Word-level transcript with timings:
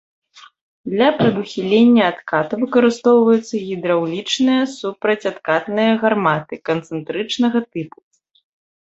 Для 0.91 1.07
прадухілення 1.17 2.03
адкату 2.11 2.53
выкарыстоўваюцца 2.61 3.55
гідраўлічныя 3.67 4.63
супрацьадкатныя 4.77 5.91
гарматы 6.05 6.55
канцэнтрычнага 6.71 7.59
тыпу. 7.73 7.99